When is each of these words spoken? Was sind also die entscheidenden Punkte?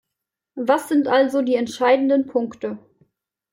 Was 0.55 0.89
sind 0.89 1.07
also 1.07 1.43
die 1.43 1.53
entscheidenden 1.53 2.25
Punkte? 2.25 2.79